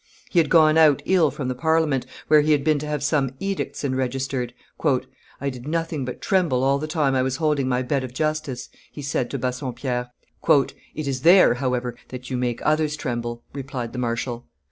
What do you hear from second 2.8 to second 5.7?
have some edicts enregistered. "I did